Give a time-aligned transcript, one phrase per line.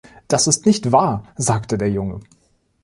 [0.27, 2.21] „Das ist nicht wahr“, sagte der Junge.